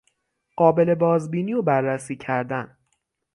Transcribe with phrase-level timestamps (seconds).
[0.55, 2.77] قابل بازبینی و بررسی کردن